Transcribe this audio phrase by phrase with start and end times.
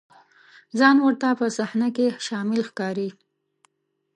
[0.79, 3.09] ځان ورته په صحنه کې شامل ښکاري.